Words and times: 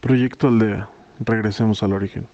Proyecto 0.00 0.46
Aldea. 0.46 0.88
Regresemos 1.18 1.82
al 1.82 1.92
origen. 1.92 2.28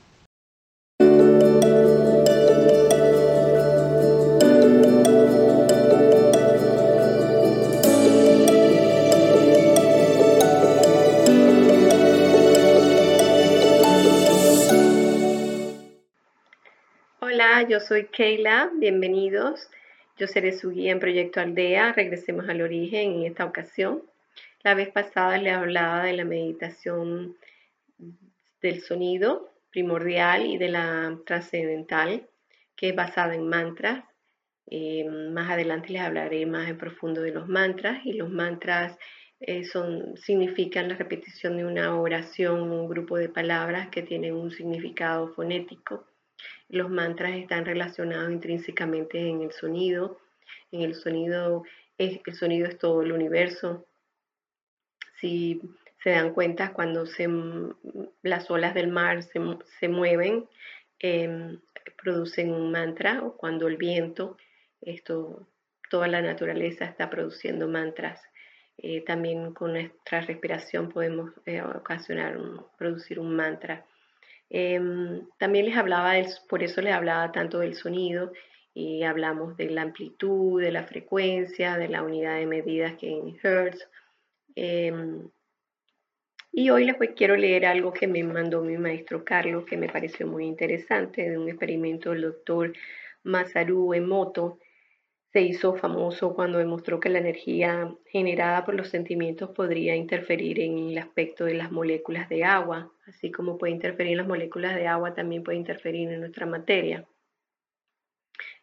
Hola, 17.20 17.66
yo 17.66 17.80
soy 17.80 18.04
Keila, 18.08 18.70
bienvenidos. 18.78 19.70
Yo 20.18 20.26
seré 20.26 20.52
su 20.52 20.70
guía 20.70 20.92
en 20.92 21.00
Proyecto 21.00 21.40
Aldea. 21.40 21.94
Regresemos 21.94 22.46
al 22.50 22.60
origen 22.60 23.12
en 23.12 23.24
esta 23.24 23.46
ocasión. 23.46 24.02
La 24.62 24.74
vez 24.74 24.90
pasada 24.90 25.38
le 25.38 25.50
hablaba 25.50 26.04
de 26.04 26.12
la 26.12 26.24
meditación 26.24 27.36
del 28.64 28.80
sonido 28.82 29.50
primordial 29.70 30.46
y 30.46 30.58
de 30.58 30.68
la 30.68 31.18
trascendental, 31.26 32.28
que 32.76 32.88
es 32.88 32.96
basada 32.96 33.34
en 33.34 33.48
mantras. 33.48 34.04
Eh, 34.66 35.04
más 35.32 35.50
adelante 35.50 35.92
les 35.92 36.02
hablaré 36.02 36.46
más 36.46 36.68
en 36.68 36.78
profundo 36.78 37.20
de 37.20 37.32
los 37.32 37.46
mantras 37.48 38.04
y 38.04 38.14
los 38.14 38.30
mantras 38.30 38.98
eh, 39.40 39.64
son, 39.64 40.16
significan 40.16 40.88
la 40.88 40.96
repetición 40.96 41.56
de 41.56 41.66
una 41.66 41.94
oración, 42.00 42.70
un 42.70 42.88
grupo 42.88 43.16
de 43.18 43.28
palabras 43.28 43.88
que 43.90 44.02
tienen 44.02 44.34
un 44.34 44.50
significado 44.50 45.28
fonético 45.28 46.06
los 46.68 46.90
mantras 46.90 47.36
están 47.36 47.64
relacionados 47.64 48.32
intrínsecamente 48.32 49.18
en 49.28 49.42
el 49.42 49.52
sonido. 49.52 50.20
En 50.72 50.82
el 50.82 50.94
sonido, 50.94 51.62
el 51.98 52.20
sonido 52.34 52.66
es 52.66 52.78
todo 52.78 53.02
el 53.02 53.12
universo. 53.12 53.86
Si 55.20 55.60
se 56.04 56.10
dan 56.10 56.34
cuenta, 56.34 56.74
cuando 56.74 57.06
se, 57.06 57.26
las 58.22 58.50
olas 58.50 58.74
del 58.74 58.88
mar 58.88 59.22
se, 59.22 59.88
mueven, 59.88 60.46
em, 60.98 61.58
producen 61.96 62.52
un 62.52 62.70
mantra, 62.70 63.22
o 63.22 63.38
cuando 63.38 63.66
el 63.68 63.78
viento, 63.78 64.36
esto, 64.82 65.48
toda 65.88 66.06
la 66.06 66.20
naturaleza 66.20 66.84
está 66.84 67.08
produciendo 67.08 67.68
mantras. 67.68 68.20
Eh, 68.76 69.00
también 69.00 69.54
con 69.54 69.72
nuestra 69.72 70.20
respiración 70.20 70.90
podemos 70.90 71.30
eh, 71.46 71.62
ocasionar, 71.62 72.38
producir 72.76 73.18
un 73.18 73.34
mantra. 73.34 73.86
Em, 74.50 75.26
también 75.38 75.64
les 75.64 75.76
hablaba, 75.76 76.12
por 76.50 76.62
eso 76.62 76.82
les 76.82 76.92
hablaba 76.92 77.32
tanto 77.32 77.60
del 77.60 77.76
sonido 77.76 78.30
y 78.74 79.04
hablamos 79.04 79.56
de 79.56 79.70
la 79.70 79.82
amplitud, 79.82 80.60
de 80.60 80.70
la 80.72 80.84
frecuencia, 80.84 81.78
de 81.78 81.88
la 81.88 82.02
unidad 82.02 82.36
de 82.36 82.46
medidas 82.46 82.94
que 82.98 83.10
en 83.10 83.38
Hertz. 83.42 83.88
Em, 84.54 85.30
y 86.56 86.70
hoy 86.70 86.84
les 86.84 86.96
quiero 87.16 87.36
leer 87.36 87.66
algo 87.66 87.92
que 87.92 88.06
me 88.06 88.22
mandó 88.22 88.62
mi 88.62 88.78
maestro 88.78 89.24
Carlos, 89.24 89.64
que 89.64 89.76
me 89.76 89.88
pareció 89.88 90.26
muy 90.28 90.44
interesante, 90.44 91.28
de 91.28 91.36
un 91.36 91.48
experimento 91.48 92.10
del 92.10 92.22
doctor 92.22 92.72
Masaru 93.24 93.92
Emoto, 93.92 94.60
se 95.32 95.40
hizo 95.40 95.74
famoso 95.74 96.32
cuando 96.32 96.58
demostró 96.58 97.00
que 97.00 97.08
la 97.08 97.18
energía 97.18 97.92
generada 98.06 98.64
por 98.64 98.76
los 98.76 98.88
sentimientos 98.88 99.50
podría 99.50 99.96
interferir 99.96 100.60
en 100.60 100.90
el 100.90 100.98
aspecto 100.98 101.44
de 101.44 101.54
las 101.54 101.72
moléculas 101.72 102.28
de 102.28 102.44
agua, 102.44 102.92
así 103.08 103.32
como 103.32 103.58
puede 103.58 103.72
interferir 103.72 104.12
en 104.12 104.18
las 104.18 104.28
moléculas 104.28 104.76
de 104.76 104.86
agua, 104.86 105.12
también 105.12 105.42
puede 105.42 105.58
interferir 105.58 106.08
en 106.08 106.20
nuestra 106.20 106.46
materia. 106.46 107.04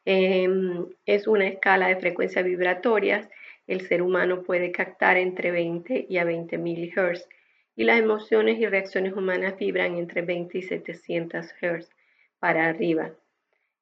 Em, 0.06 0.86
es 1.06 1.28
una 1.28 1.45
escala 1.45 1.89
de 1.89 1.97
frecuencias 1.97 2.45
vibratorias. 2.45 3.28
El 3.67 3.81
ser 3.81 4.02
humano 4.02 4.44
puede 4.44 4.72
captar 4.72 5.17
entre 5.17 5.52
20 5.52 6.06
y 6.09 6.17
a 6.19 6.23
20 6.23 6.58
mHz 6.58 7.28
y 7.75 7.83
las 7.83 8.00
emociones 8.00 8.59
y 8.59 8.67
reacciones 8.67 9.14
humanas 9.14 9.58
vibran 9.58 9.95
entre 9.95 10.22
20 10.22 10.58
y 10.58 10.61
700 10.61 11.47
Hz 11.61 11.89
para 12.39 12.67
arriba. 12.67 13.11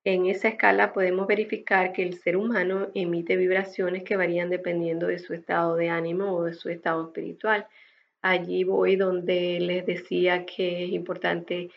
En 0.03 0.27
esa 0.27 0.47
escala 0.47 0.93
podemos 0.93 1.27
verificar 1.27 1.91
que 1.91 2.03
el 2.03 2.13
ser 2.13 2.37
humano 2.37 2.89
emite 2.93 3.35
vibraciones 3.35 4.03
que 4.03 4.15
varían 4.15 4.49
dependiendo 4.49 5.07
de 5.07 5.19
su 5.19 5.33
estado 5.33 5.75
de 5.75 5.89
ánimo 5.89 6.33
o 6.33 6.43
de 6.43 6.53
su 6.53 6.69
estado 6.69 7.07
espiritual. 7.07 7.67
Allí 8.21 8.63
voy 8.63 8.95
donde 8.95 9.59
les 9.59 9.85
decía 9.85 10.45
que 10.45 10.85
es 10.85 10.91
importante 10.91 11.69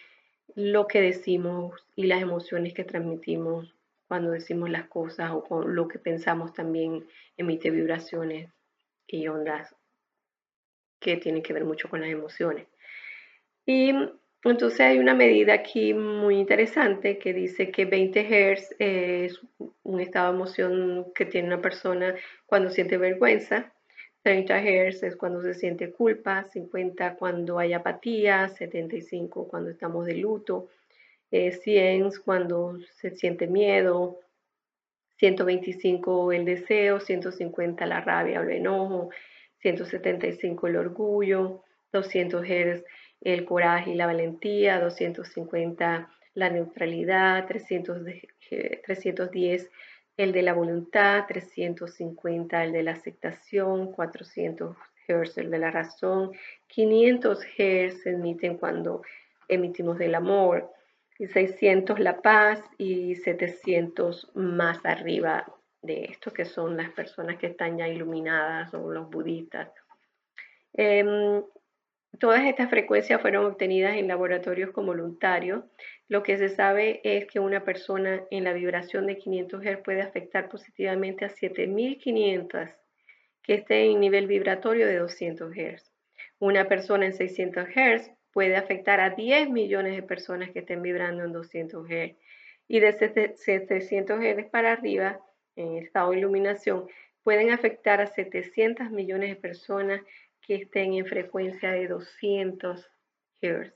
lo 0.54 0.87
que 0.87 1.00
decimos 1.00 1.84
y 1.97 2.04
las 2.04 2.22
emociones 2.22 2.75
que 2.75 2.84
transmitimos 2.84 3.75
cuando 4.06 4.31
decimos 4.31 4.70
las 4.70 4.87
cosas 4.88 5.32
o 5.32 5.62
lo 5.62 5.88
que 5.88 5.98
pensamos 5.98 6.53
también 6.53 7.06
emite 7.37 7.70
vibraciones 7.70 8.50
y 9.06 9.26
ondas 9.26 9.75
que 11.02 11.16
tienen 11.16 11.42
que 11.42 11.52
ver 11.52 11.64
mucho 11.64 11.88
con 11.88 12.00
las 12.00 12.10
emociones. 12.10 12.66
Y 13.66 13.92
entonces 14.44 14.80
hay 14.80 14.98
una 14.98 15.14
medida 15.14 15.52
aquí 15.54 15.94
muy 15.94 16.36
interesante 16.38 17.18
que 17.18 17.32
dice 17.32 17.70
que 17.70 17.84
20 17.84 18.20
Hz 18.24 18.76
es 18.78 19.40
un 19.82 20.00
estado 20.00 20.32
de 20.32 20.38
emoción 20.38 21.12
que 21.14 21.26
tiene 21.26 21.48
una 21.48 21.60
persona 21.60 22.14
cuando 22.46 22.70
siente 22.70 22.96
vergüenza, 22.96 23.72
30 24.22 24.62
Hz 24.62 25.02
es 25.02 25.16
cuando 25.16 25.42
se 25.42 25.54
siente 25.54 25.90
culpa, 25.90 26.44
50 26.44 27.16
cuando 27.16 27.58
hay 27.58 27.72
apatía, 27.72 28.48
75 28.48 29.48
cuando 29.48 29.70
estamos 29.70 30.06
de 30.06 30.14
luto, 30.14 30.69
100 31.30 32.10
cuando 32.24 32.78
se 32.94 33.10
siente 33.16 33.46
miedo, 33.46 34.20
125 35.16 36.32
el 36.32 36.44
deseo, 36.44 37.00
150 37.00 37.86
la 37.86 38.00
rabia 38.00 38.40
o 38.40 38.42
el 38.42 38.50
enojo, 38.50 39.10
175 39.62 40.67
el 40.67 40.77
orgullo, 40.77 41.62
200 41.93 42.45
Hz 42.45 42.84
el 43.21 43.45
coraje 43.45 43.93
y 43.93 43.95
la 43.95 44.06
valentía, 44.06 44.81
250 44.81 46.11
la 46.34 46.50
neutralidad, 46.50 47.47
310 47.47 49.71
el 50.17 50.33
de 50.33 50.43
la 50.43 50.53
voluntad, 50.53 51.27
350 51.28 52.65
el 52.65 52.73
de 52.73 52.83
la 52.83 52.91
aceptación, 52.93 53.93
400 53.93 54.77
Hz 55.09 55.39
el 55.39 55.50
de 55.50 55.59
la 55.59 55.71
razón, 55.71 56.33
500 56.69 57.44
Hz 57.44 58.06
emiten 58.06 58.56
cuando 58.56 59.03
emitimos 59.49 59.99
del 59.99 60.15
amor, 60.15 60.71
y 61.19 61.27
600 61.27 62.00
la 62.00 62.21
paz 62.21 62.62
y 62.79 63.17
700 63.17 64.31
más 64.34 64.84
arriba 64.84 65.47
de 65.82 66.04
esto, 66.04 66.32
que 66.32 66.44
son 66.44 66.76
las 66.76 66.91
personas 66.91 67.38
que 67.38 67.48
están 67.48 67.76
ya 67.76 67.88
iluminadas 67.88 68.72
o 68.75 68.93
los 68.93 69.10
budistas. 69.10 69.70
Em, 70.72 71.43
Todas 72.19 72.44
estas 72.44 72.69
frecuencias 72.69 73.22
fueron 73.22 73.47
obtenidas 73.47 73.97
en 73.97 74.06
laboratorios 74.06 74.70
con 74.70 74.84
voluntarios. 74.84 75.65
Lo 76.09 76.22
que 76.22 76.37
se 76.37 76.50
sabe 76.50 77.00
es 77.04 77.26
que 77.26 77.41
una 77.41 77.65
persona 77.65 78.22
en 78.31 78.44
la 78.44 78.53
vibración 78.53 79.06
de 79.06 79.16
500 79.16 79.62
Hz 79.62 79.78
puede 79.82 80.03
afectar 80.03 80.48
positivamente 80.48 81.25
a 81.25 81.31
7500 81.31 82.69
que 83.43 83.54
esté 83.54 83.91
en 83.91 83.99
nivel 83.99 84.26
vibratorio 84.26 84.87
de 84.87 84.99
200 84.99 85.53
Hz. 85.53 85.91
Una 86.38 86.69
persona 86.69 87.06
en 87.06 87.14
600 87.14 87.69
Hz 87.69 88.12
puede 88.31 88.56
afectar 88.56 89.00
a 89.00 89.10
10 89.10 89.49
millones 89.49 89.97
de 89.97 90.03
personas 90.03 90.50
que 90.50 90.60
estén 90.60 90.82
vibrando 90.82 91.25
en 91.25 91.32
200 91.32 91.88
Hz. 91.88 92.14
Y 92.69 92.81
de 92.81 92.93
700 92.93 94.20
Hz 94.20 94.50
para 94.50 94.72
arriba, 94.72 95.19
en 95.56 95.76
estado 95.76 96.10
de 96.10 96.18
iluminación, 96.18 96.88
pueden 97.22 97.50
afectar 97.50 98.00
a 98.00 98.06
700 98.06 98.90
millones 98.90 99.30
de 99.30 99.36
personas 99.36 100.00
que 100.40 100.56
estén 100.56 100.94
en 100.94 101.06
frecuencia 101.06 101.70
de 101.72 101.88
200 101.88 102.90
Hz. 103.40 103.72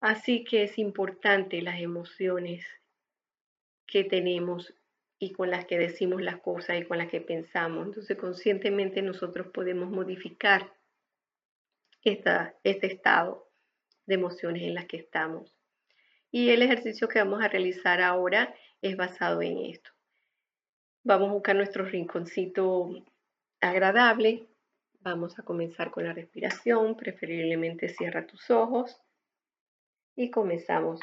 Así 0.00 0.44
que 0.44 0.62
es 0.64 0.78
importante 0.78 1.60
las 1.62 1.80
emociones 1.80 2.66
que 3.86 4.04
tenemos 4.04 4.74
y 5.18 5.32
con 5.32 5.50
las 5.50 5.64
que 5.64 5.78
decimos 5.78 6.22
las 6.22 6.38
cosas 6.38 6.78
y 6.78 6.84
con 6.84 6.98
las 6.98 7.08
que 7.08 7.20
pensamos. 7.20 7.86
Entonces 7.86 8.16
conscientemente 8.16 9.02
nosotros 9.02 9.48
podemos 9.48 9.90
modificar 9.90 10.72
esta, 12.04 12.54
este 12.62 12.86
estado 12.86 13.48
de 14.06 14.14
emociones 14.14 14.62
en 14.62 14.74
las 14.74 14.86
que 14.86 14.98
estamos. 14.98 15.54
Y 16.30 16.50
el 16.50 16.62
ejercicio 16.62 17.08
que 17.08 17.18
vamos 17.18 17.42
a 17.42 17.48
realizar 17.48 18.00
ahora 18.00 18.54
es 18.80 18.96
basado 18.96 19.42
en 19.42 19.58
esto. 19.58 19.90
Vamos 21.08 21.30
a 21.30 21.32
buscar 21.32 21.56
nuestro 21.56 21.86
rinconcito 21.86 22.90
agradable 23.62 24.46
Vamos 25.00 25.38
a 25.38 25.42
comenzar 25.42 25.90
con 25.90 26.04
la 26.04 26.12
respiración. 26.12 26.94
Preferiblemente 26.94 27.88
cierra 27.88 28.26
tus 28.26 28.50
ojos 28.50 29.00
y 30.16 30.30
comenzamos. 30.30 31.00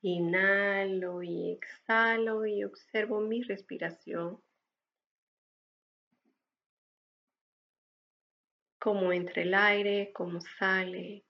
Inhalo 0.00 1.22
y 1.22 1.52
exhalo 1.52 2.46
y 2.46 2.64
observo 2.64 3.20
mi 3.20 3.42
respiración. 3.42 4.40
Como 8.78 9.12
entra 9.12 9.42
el 9.42 9.52
aire, 9.52 10.12
como 10.14 10.40
sale. 10.40 11.24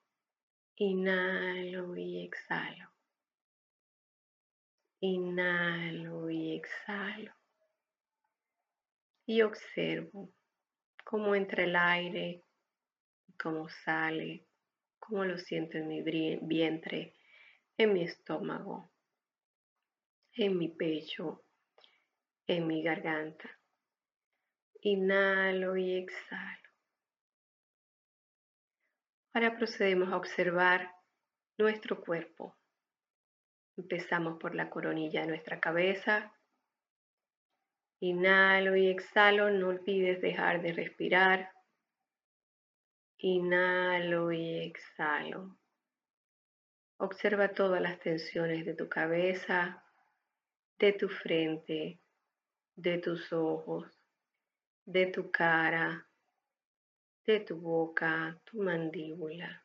Inhalo 0.76 1.96
y 1.96 2.24
exhalo. 2.24 2.91
Inhalo 5.04 6.30
y 6.30 6.54
exhalo. 6.54 7.32
Y 9.26 9.42
observo 9.42 10.32
cómo 11.04 11.34
entra 11.34 11.64
el 11.64 11.74
aire, 11.74 12.44
cómo 13.36 13.68
sale, 13.68 14.46
cómo 15.00 15.24
lo 15.24 15.38
siento 15.38 15.76
en 15.76 15.88
mi 15.88 16.02
vientre, 16.02 17.16
en 17.76 17.94
mi 17.94 18.04
estómago, 18.04 18.92
en 20.34 20.56
mi 20.56 20.68
pecho, 20.68 21.42
en 22.46 22.68
mi 22.68 22.84
garganta. 22.84 23.50
Inhalo 24.82 25.76
y 25.76 25.96
exhalo. 25.96 26.70
Ahora 29.32 29.56
procedemos 29.56 30.12
a 30.12 30.16
observar 30.16 30.94
nuestro 31.58 32.00
cuerpo. 32.00 32.56
Empezamos 33.76 34.38
por 34.38 34.54
la 34.54 34.68
coronilla 34.68 35.22
de 35.22 35.28
nuestra 35.28 35.58
cabeza. 35.58 36.32
Inhalo 38.00 38.76
y 38.76 38.88
exhalo. 38.88 39.50
No 39.50 39.68
olvides 39.68 40.20
dejar 40.20 40.60
de 40.60 40.72
respirar. 40.72 41.50
Inhalo 43.18 44.32
y 44.32 44.58
exhalo. 44.64 45.56
Observa 46.98 47.48
todas 47.48 47.80
las 47.80 47.98
tensiones 47.98 48.66
de 48.66 48.74
tu 48.74 48.88
cabeza, 48.88 49.82
de 50.78 50.92
tu 50.92 51.08
frente, 51.08 52.00
de 52.76 52.98
tus 52.98 53.32
ojos, 53.32 53.86
de 54.84 55.06
tu 55.06 55.30
cara, 55.30 56.06
de 57.24 57.40
tu 57.40 57.56
boca, 57.56 58.38
tu 58.44 58.62
mandíbula. 58.62 59.64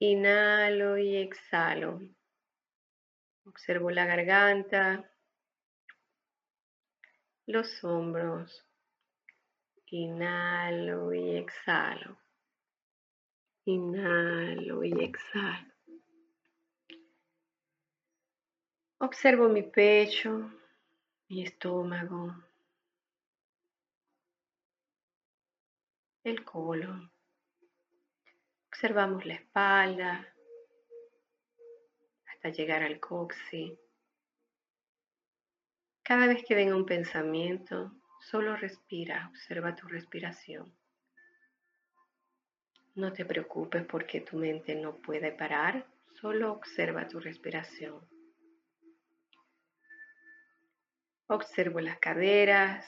Inhalo 0.00 0.98
y 0.98 1.16
exhalo. 1.16 2.00
Observo 3.44 3.90
la 3.90 4.06
garganta, 4.06 5.10
los 7.46 7.82
hombros. 7.84 8.64
Inhalo 9.86 11.12
y 11.12 11.36
exhalo. 11.36 12.16
Inhalo 13.64 14.84
y 14.84 15.04
exhalo. 15.04 15.72
Observo 18.98 19.48
mi 19.48 19.62
pecho, 19.64 20.50
mi 21.28 21.42
estómago, 21.42 22.34
el 26.24 26.44
colon. 26.44 27.10
Observamos 28.68 29.26
la 29.26 29.34
espalda 29.34 30.31
hasta 32.42 32.56
llegar 32.60 32.82
al 32.82 32.98
coxi. 32.98 33.78
Cada 36.02 36.26
vez 36.26 36.44
que 36.44 36.56
venga 36.56 36.74
un 36.74 36.86
pensamiento, 36.86 37.92
solo 38.18 38.56
respira, 38.56 39.28
observa 39.30 39.76
tu 39.76 39.86
respiración. 39.86 40.74
No 42.96 43.12
te 43.12 43.24
preocupes 43.24 43.84
porque 43.86 44.22
tu 44.22 44.38
mente 44.38 44.74
no 44.74 44.96
puede 44.96 45.30
parar, 45.30 45.86
solo 46.20 46.52
observa 46.52 47.06
tu 47.06 47.20
respiración. 47.20 48.00
Observo 51.28 51.78
las 51.78 51.98
caderas, 51.98 52.84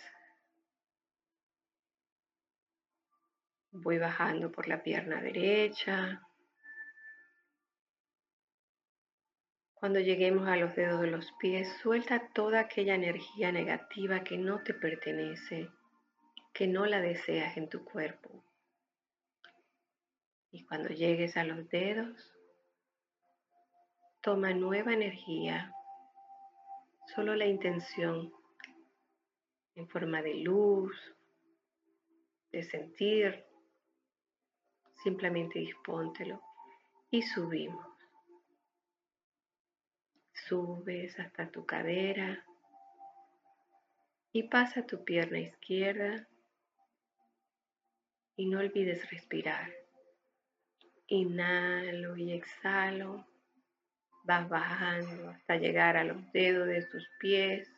Voy 3.76 3.98
bajando 3.98 4.52
por 4.52 4.68
la 4.68 4.84
pierna 4.84 5.20
derecha. 5.20 6.22
Cuando 9.84 10.00
lleguemos 10.00 10.48
a 10.48 10.56
los 10.56 10.74
dedos 10.74 11.02
de 11.02 11.08
los 11.08 11.30
pies, 11.32 11.68
suelta 11.82 12.30
toda 12.32 12.60
aquella 12.60 12.94
energía 12.94 13.52
negativa 13.52 14.24
que 14.24 14.38
no 14.38 14.62
te 14.62 14.72
pertenece, 14.72 15.68
que 16.54 16.66
no 16.66 16.86
la 16.86 17.02
deseas 17.02 17.54
en 17.58 17.68
tu 17.68 17.84
cuerpo. 17.84 18.42
Y 20.50 20.64
cuando 20.64 20.88
llegues 20.88 21.36
a 21.36 21.44
los 21.44 21.68
dedos, 21.68 22.32
toma 24.22 24.54
nueva 24.54 24.94
energía, 24.94 25.70
solo 27.14 27.36
la 27.36 27.44
intención 27.44 28.32
en 29.74 29.86
forma 29.86 30.22
de 30.22 30.36
luz, 30.36 30.96
de 32.52 32.62
sentir, 32.62 33.44
Simplemente 35.02 35.58
dispóntelo 35.58 36.40
y 37.10 37.20
subimos. 37.20 37.93
Subes 40.48 41.18
hasta 41.18 41.50
tu 41.50 41.64
cadera 41.64 42.44
y 44.32 44.42
pasa 44.42 44.84
tu 44.84 45.04
pierna 45.04 45.38
izquierda 45.38 46.28
y 48.36 48.46
no 48.46 48.58
olvides 48.58 49.10
respirar. 49.10 49.72
Inhalo 51.06 52.16
y 52.16 52.32
exhalo. 52.32 53.26
Vas 54.24 54.48
bajando 54.48 55.30
hasta 55.30 55.56
llegar 55.56 55.96
a 55.96 56.04
los 56.04 56.32
dedos 56.32 56.66
de 56.66 56.82
tus 56.82 57.08
pies 57.20 57.70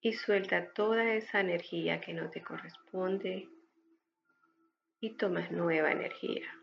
y 0.00 0.12
suelta 0.14 0.72
toda 0.72 1.14
esa 1.14 1.40
energía 1.40 2.00
que 2.00 2.14
no 2.14 2.30
te 2.30 2.42
corresponde 2.42 3.48
y 5.00 5.10
tomas 5.16 5.50
nueva 5.50 5.92
energía. 5.92 6.59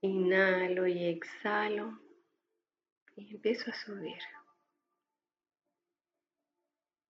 Inhalo 0.00 0.86
y 0.86 1.04
exhalo 1.04 1.98
y 3.16 3.34
empiezo 3.34 3.70
a 3.70 3.74
subir. 3.74 4.22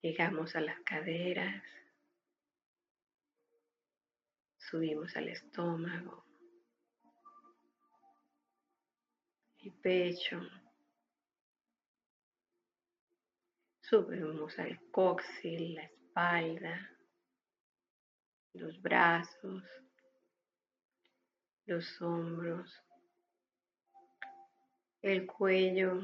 Llegamos 0.00 0.56
a 0.56 0.60
las 0.60 0.80
caderas, 0.80 1.62
subimos 4.56 5.14
al 5.16 5.28
estómago, 5.28 6.24
el 9.58 9.72
pecho, 9.72 10.40
subimos 13.80 14.58
al 14.58 14.80
coxil, 14.90 15.74
la 15.74 15.84
espalda, 15.84 16.96
los 18.54 18.80
brazos, 18.80 19.64
los 21.68 22.00
hombros, 22.00 22.82
el 25.02 25.26
cuello, 25.26 26.00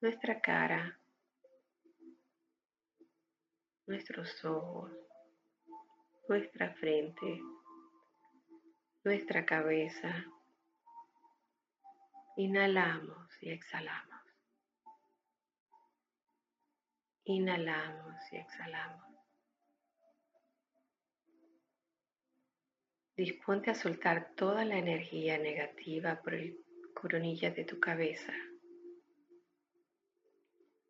nuestra 0.00 0.40
cara, 0.40 0.98
nuestros 3.86 4.42
ojos, 4.42 4.90
nuestra 6.30 6.72
frente, 6.72 7.42
nuestra 9.04 9.44
cabeza. 9.44 10.24
Inhalamos 12.36 13.28
y 13.42 13.50
exhalamos. 13.50 14.22
Inhalamos 17.24 18.16
y 18.32 18.36
exhalamos. 18.38 19.19
Disponte 23.20 23.70
a 23.70 23.74
soltar 23.74 24.34
toda 24.34 24.64
la 24.64 24.78
energía 24.78 25.36
negativa 25.36 26.22
por 26.22 26.32
el 26.32 26.56
coronilla 26.94 27.50
de 27.50 27.64
tu 27.66 27.78
cabeza. 27.78 28.32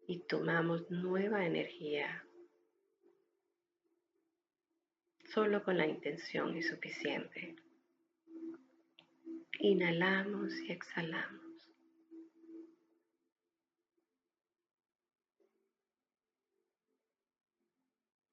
Y 0.06 0.20
tomamos 0.28 0.88
nueva 0.92 1.44
energía. 1.44 2.24
Solo 5.34 5.64
con 5.64 5.76
la 5.76 5.88
intención 5.88 6.56
es 6.56 6.68
suficiente. 6.68 7.56
Inhalamos 9.58 10.52
y 10.60 10.70
exhalamos. 10.70 11.68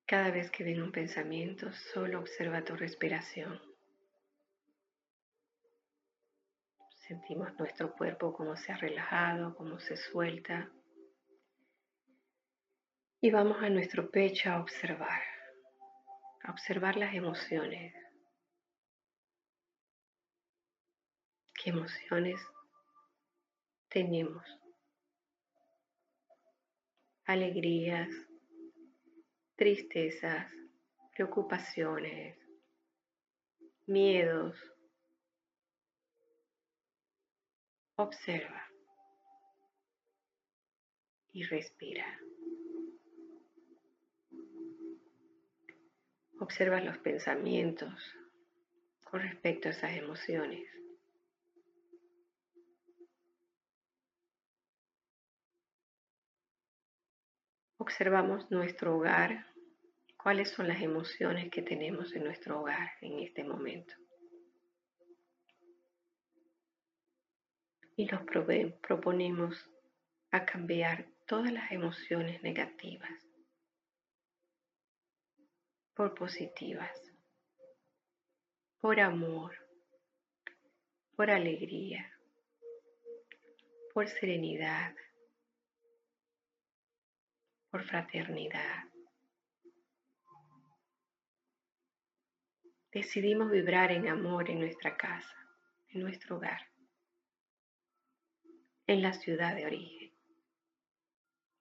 Cada 0.05 0.29
vez 0.29 0.51
que 0.51 0.63
viene 0.63 0.83
un 0.83 0.91
pensamiento, 0.91 1.73
solo 1.73 2.19
observa 2.19 2.63
tu 2.63 2.75
respiración. 2.75 3.66
Sentimos 7.07 7.57
nuestro 7.57 7.93
cuerpo 7.93 8.33
como 8.33 8.57
se 8.57 8.73
ha 8.73 8.75
relajado, 8.75 9.55
como 9.55 9.79
se 9.79 9.95
suelta. 9.95 10.69
Y 13.21 13.31
vamos 13.31 13.63
a 13.63 13.69
nuestro 13.69 14.11
pecho 14.11 14.49
a 14.49 14.59
observar, 14.59 15.21
a 16.43 16.51
observar 16.51 16.97
las 16.97 17.15
emociones. 17.15 17.93
¿Qué 21.53 21.69
emociones 21.69 22.41
tenemos? 23.87 24.43
Alegrías, 27.23 28.09
tristezas, 29.55 30.51
preocupaciones, 31.15 32.37
miedos. 33.85 34.57
Observa 37.99 38.63
y 41.33 41.43
respira. 41.45 42.05
Observa 46.39 46.79
los 46.79 46.99
pensamientos 46.99 47.91
con 49.03 49.21
respecto 49.21 49.69
a 49.69 49.71
esas 49.71 49.97
emociones. 49.97 50.69
Observamos 57.79 58.51
nuestro 58.51 58.95
hogar, 58.95 59.47
cuáles 60.21 60.51
son 60.51 60.67
las 60.67 60.83
emociones 60.83 61.49
que 61.49 61.63
tenemos 61.63 62.13
en 62.13 62.25
nuestro 62.25 62.61
hogar 62.61 62.91
en 63.01 63.17
este 63.21 63.43
momento. 63.43 63.95
Y 67.97 68.05
nos 68.05 68.21
proponemos 68.81 69.69
a 70.31 70.45
cambiar 70.45 71.07
todas 71.25 71.51
las 71.51 71.71
emociones 71.71 72.41
negativas 72.43 73.11
por 75.95 76.13
positivas, 76.13 76.95
por 78.79 78.99
amor, 78.99 79.51
por 81.15 81.31
alegría, 81.31 82.13
por 83.95 84.07
serenidad, 84.07 84.93
por 87.71 87.83
fraternidad. 87.83 88.83
Decidimos 92.91 93.49
vibrar 93.49 93.91
en 93.91 94.07
amor 94.07 94.51
en 94.51 94.59
nuestra 94.59 94.95
casa, 94.95 95.35
en 95.87 96.01
nuestro 96.01 96.37
hogar, 96.37 96.61
en 98.88 99.01
la 99.01 99.13
ciudad 99.13 99.53
de 99.53 99.65
origen 99.65 100.13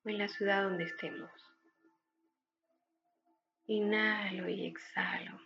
o 0.04 0.08
en 0.08 0.18
la 0.18 0.28
ciudad 0.28 0.62
donde 0.62 0.84
estemos. 0.84 1.30
Inhalo 3.66 4.48
y 4.48 4.66
exhalo 4.66 5.40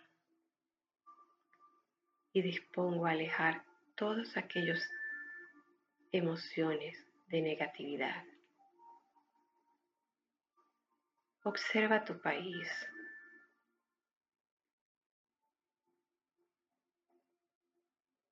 y 2.32 2.42
dispongo 2.42 3.06
a 3.06 3.12
alejar 3.12 3.64
todas 3.96 4.36
aquellas 4.36 4.78
emociones 6.12 6.98
de 7.28 7.40
negatividad. 7.40 8.24
Observa 11.44 12.04
tu 12.04 12.20
país. 12.20 12.68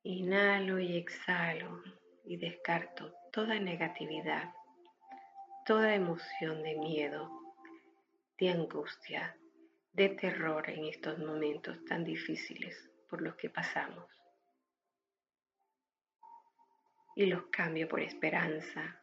Inhalo 0.03 0.79
y 0.79 0.99
exhalo 0.99 1.83
y 2.25 2.37
descarto 2.37 3.18
toda 3.33 3.59
negatividad, 3.59 4.53
toda 5.67 5.95
emoción 5.95 6.63
de 6.63 6.77
miedo, 6.77 7.31
de 8.39 8.51
angustia, 8.51 9.37
de 9.93 10.09
terror 10.11 10.71
en 10.71 10.85
estos 10.87 11.19
momentos 11.19 11.85
tan 11.85 12.05
difíciles 12.05 12.89
por 13.09 13.21
los 13.21 13.35
que 13.37 13.51
pasamos. 13.51 14.07
Y 17.17 17.27
los 17.27 17.47
cambio 17.47 17.89
por 17.89 18.01
esperanza, 18.01 19.03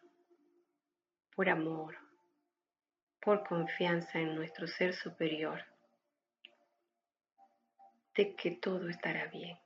por 1.36 1.50
amor, 1.50 1.98
por 3.20 3.46
confianza 3.46 4.20
en 4.20 4.36
nuestro 4.36 4.68
ser 4.68 4.94
superior, 4.94 5.66
de 8.16 8.36
que 8.36 8.52
todo 8.52 8.88
estará 8.90 9.26
bien, 9.28 9.60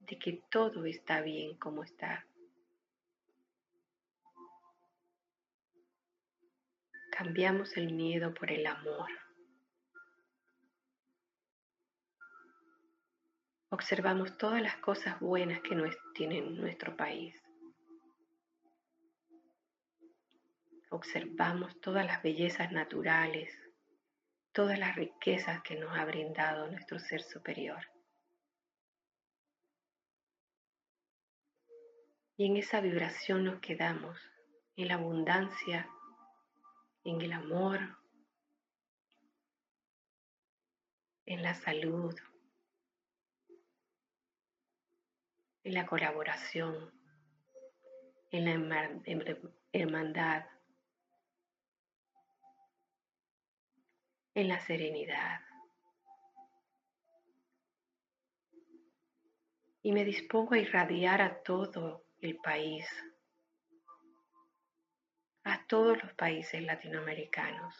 de 0.00 0.18
que 0.18 0.42
todo 0.50 0.84
está 0.84 1.20
bien 1.20 1.56
como 1.56 1.84
está. 1.84 2.26
Cambiamos 7.18 7.76
el 7.76 7.92
miedo 7.92 8.32
por 8.32 8.52
el 8.52 8.64
amor. 8.64 9.10
Observamos 13.70 14.38
todas 14.38 14.62
las 14.62 14.76
cosas 14.76 15.18
buenas 15.18 15.60
que 15.62 15.76
tiene 16.14 16.42
nuestro 16.42 16.96
país. 16.96 17.34
observamos 20.90 21.80
todas 21.80 22.06
las 22.06 22.22
bellezas 22.22 22.70
naturales, 22.70 23.52
todas 24.52 24.78
las 24.78 24.94
riquezas 24.94 25.60
que 25.62 25.74
nos 25.74 25.96
ha 25.98 26.04
brindado 26.04 26.70
nuestro 26.70 27.00
ser 27.00 27.22
superior. 27.22 27.84
Y 32.36 32.46
en 32.46 32.56
esa 32.58 32.80
vibración 32.80 33.44
nos 33.44 33.60
quedamos, 33.60 34.16
en 34.76 34.86
la 34.86 34.94
abundancia, 34.94 35.90
en 37.04 37.20
el 37.20 37.32
amor, 37.32 37.80
en 41.26 41.42
la 41.42 41.54
salud, 41.54 42.14
en 45.64 45.74
la 45.74 45.86
colaboración, 45.86 46.92
en 48.30 48.44
la 48.44 48.52
hermandad, 49.72 50.46
en 54.34 54.48
la 54.48 54.60
serenidad. 54.60 55.40
Y 59.82 59.92
me 59.92 60.04
dispongo 60.04 60.54
a 60.54 60.58
irradiar 60.58 61.20
a 61.22 61.42
todo 61.42 62.04
el 62.20 62.36
país, 62.36 62.86
a 65.48 65.66
todos 65.66 66.02
los 66.02 66.12
países 66.12 66.62
latinoamericanos. 66.62 67.74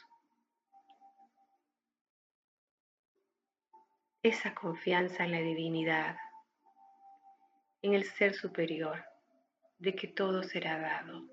Esa 4.23 4.55
confianza 4.55 5.25
en 5.25 5.33
la 5.33 5.41
divinidad, 5.41 6.17
en 7.83 7.93
el 7.93 8.05
ser 8.05 8.35
superior, 8.35 9.05
de 9.79 9.95
que 9.95 10.09
todo 10.09 10.43
será 10.43 10.79
dado, 10.79 11.29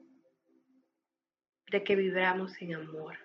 de 1.72 1.84
que 1.84 1.96
vibramos 1.96 2.62
en 2.62 2.76
amor. 2.76 3.18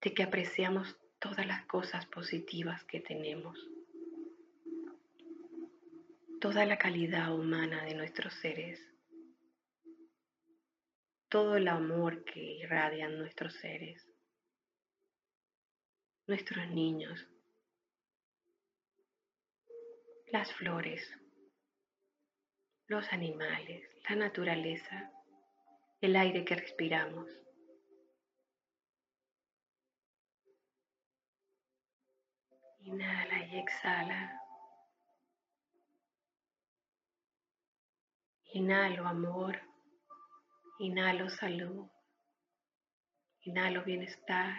de 0.00 0.12
que 0.12 0.22
apreciamos 0.22 0.98
todas 1.18 1.46
las 1.46 1.64
cosas 1.64 2.04
positivas 2.04 2.84
que 2.84 3.00
tenemos, 3.00 3.58
toda 6.44 6.66
la 6.66 6.76
calidad 6.76 7.34
humana 7.34 7.84
de 7.84 7.94
nuestros 7.94 8.34
seres, 8.34 8.78
todo 11.30 11.56
el 11.56 11.68
amor 11.68 12.22
que 12.26 12.38
irradian 12.38 13.16
nuestros 13.16 13.54
seres, 13.54 14.06
nuestros 16.26 16.68
niños, 16.68 17.26
las 20.32 20.52
flores, 20.52 21.10
los 22.88 23.10
animales, 23.10 23.88
la 24.06 24.16
naturaleza, 24.16 25.10
el 26.02 26.14
aire 26.14 26.44
que 26.44 26.56
respiramos. 26.56 27.26
Inhala 32.80 33.46
y 33.46 33.60
exhala. 33.60 34.43
Inhalo 38.54 39.04
amor. 39.04 39.60
Inhalo 40.78 41.28
salud. 41.28 41.88
Inhalo 43.40 43.82
bienestar. 43.82 44.54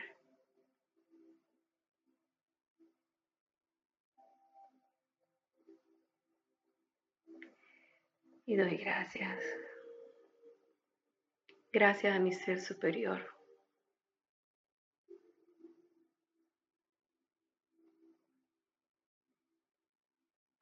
Y 8.45 8.57
doy 8.57 8.75
gracias. 8.75 9.39
Gracias 11.71 12.13
a 12.13 12.19
mi 12.19 12.33
ser 12.33 12.61
superior 12.61 13.35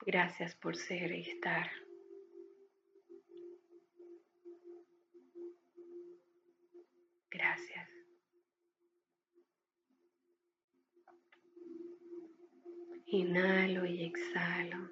Gracias 0.06 0.54
por 0.56 0.76
ser 0.76 1.12
y 1.14 1.22
estar. 1.22 1.72
Inhalo 13.14 13.86
y 13.86 14.06
exhalo. 14.06 14.90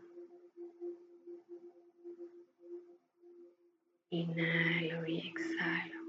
Inhalo 4.11 5.07
y 5.07 5.27
exhalo. 5.27 6.01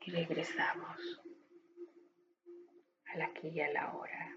Y 0.00 0.10
regresamos 0.10 1.20
a 3.06 3.18
la 3.18 3.26
aquí 3.26 3.50
y 3.54 3.60
a 3.60 3.70
la 3.70 3.94
hora. 3.94 4.36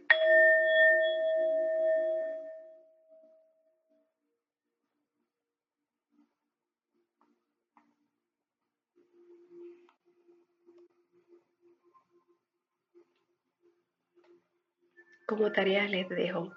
Como 15.32 15.54
tarea 15.54 15.88
les 15.88 16.10
dejo 16.10 16.54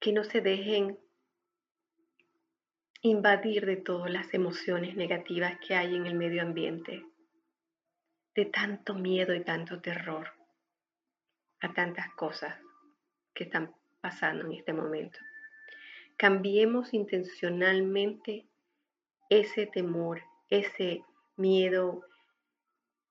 que 0.00 0.10
no 0.10 0.24
se 0.24 0.40
dejen 0.40 0.98
invadir 3.02 3.66
de 3.66 3.76
todas 3.76 4.10
las 4.10 4.32
emociones 4.32 4.96
negativas 4.96 5.58
que 5.60 5.74
hay 5.74 5.96
en 5.96 6.06
el 6.06 6.14
medio 6.14 6.40
ambiente, 6.40 7.04
de 8.34 8.46
tanto 8.46 8.94
miedo 8.94 9.34
y 9.34 9.44
tanto 9.44 9.82
terror 9.82 10.32
a 11.60 11.74
tantas 11.74 12.08
cosas 12.14 12.58
que 13.34 13.44
están 13.44 13.76
pasando 14.00 14.46
en 14.46 14.52
este 14.52 14.72
momento. 14.72 15.18
Cambiemos 16.16 16.94
intencionalmente 16.94 18.48
ese 19.28 19.66
temor, 19.66 20.22
ese 20.48 21.04
miedo, 21.36 22.00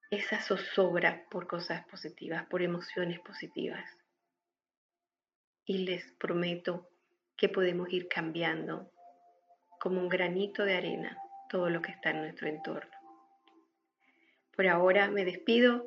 esa 0.09 0.41
zozobra 0.41 1.27
por 1.29 1.45
cosas 1.45 1.85
positivas, 1.85 2.47
por 2.47 2.63
emociones 2.63 3.19
positivas. 3.19 3.98
Y 5.69 5.85
les 5.85 6.03
prometo 6.13 6.89
que 7.37 7.47
podemos 7.47 7.93
ir 7.93 8.07
cambiando 8.07 8.91
como 9.79 10.01
un 10.01 10.09
granito 10.09 10.65
de 10.65 10.75
arena 10.75 11.15
todo 11.47 11.69
lo 11.69 11.79
que 11.79 11.91
está 11.91 12.09
en 12.09 12.21
nuestro 12.21 12.47
entorno. 12.47 12.89
Por 14.55 14.65
ahora 14.65 15.11
me 15.11 15.25
despido 15.25 15.85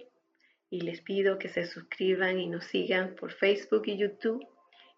y 0.70 0.82
les 0.82 1.00
pido 1.00 1.36
que 1.36 1.48
se 1.48 1.66
suscriban 1.66 2.38
y 2.38 2.46
nos 2.46 2.66
sigan 2.66 3.16
por 3.16 3.32
Facebook 3.32 3.82
y 3.86 3.96
YouTube 3.96 4.46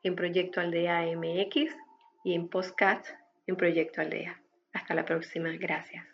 en 0.02 0.16
Proyecto 0.16 0.60
Aldea 0.60 1.06
MX 1.16 1.74
y 2.22 2.34
en 2.34 2.50
Postcat 2.50 3.06
en 3.46 3.56
Proyecto 3.56 4.02
Aldea. 4.02 4.38
Hasta 4.74 4.94
la 4.94 5.06
próxima. 5.06 5.48
Gracias. 5.56 6.13